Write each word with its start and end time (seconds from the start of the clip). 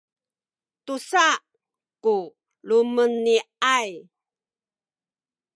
tusa 0.85 1.25
ku 2.03 2.15
lumeni’ay 2.67 3.89